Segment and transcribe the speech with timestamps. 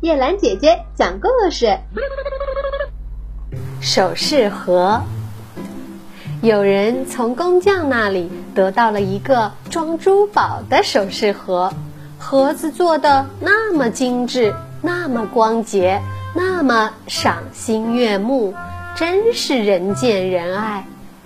[0.00, 1.78] 叶兰姐姐讲故事。
[3.80, 5.02] 首饰盒。
[6.42, 11.72] 有人从工匠那里得到了一个装珠宝的首饰盒，
[12.18, 16.02] 盒子做的那么精致，那么光洁，
[16.34, 18.54] 那么赏心悦目，
[18.94, 20.84] 真是人见人爱。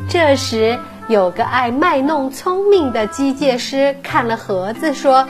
[0.09, 0.79] 这时，
[1.09, 5.27] 有个爱卖弄聪明的机械师看了盒子，说：“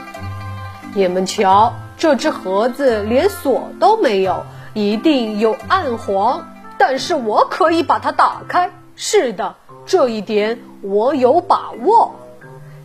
[0.93, 4.43] 你们瞧，这只盒子连锁都没有，
[4.73, 6.47] 一定有暗黄。
[6.79, 8.71] 但是我可以把它打开。
[8.95, 12.13] 是的。”这一点我有把握，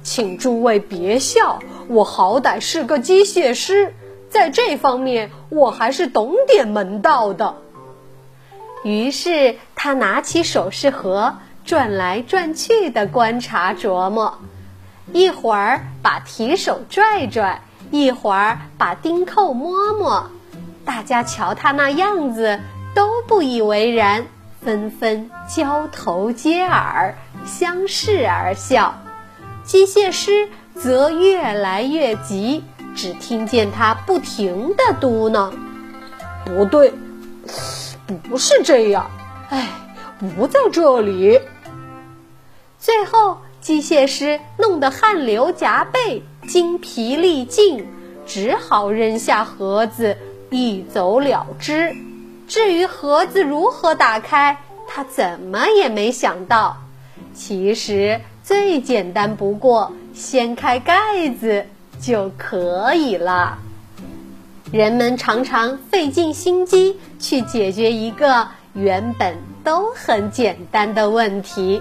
[0.02, 3.92] 请诸位别笑，我好歹是个机械师，
[4.30, 7.56] 在这方面我还是懂点门道的。
[8.84, 11.34] 于是他拿起首饰盒，
[11.66, 14.38] 转来转去的观察琢磨，
[15.12, 17.60] 一会儿把提手拽拽，
[17.94, 20.28] 一会儿把钉扣摸摸，
[20.84, 22.58] 大家瞧他那样子，
[22.92, 24.26] 都不以为然。
[24.60, 28.94] 纷纷交头接耳，相视而笑。
[29.62, 32.64] 机械师则越来越急，
[32.96, 35.52] 只听见他不停地嘟囔
[36.46, 36.94] ：“不对，
[38.28, 39.10] 不是这样，
[39.50, 39.68] 哎，
[40.34, 41.38] 不在这里。”
[42.80, 47.86] 最后，机械师弄得汗流浃背，精疲力尽，
[48.26, 50.18] 只好扔下盒子，
[50.50, 51.96] 一走了之。
[52.46, 56.76] 至于盒子如何打开，他怎么也没想到。
[57.32, 61.64] 其实最简单不过，掀开盖子
[61.98, 63.56] 就可以了。
[64.72, 71.80] 人们常常费尽心机去解决一个原本都很简单的问题。